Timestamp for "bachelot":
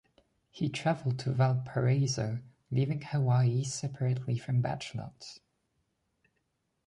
4.59-5.41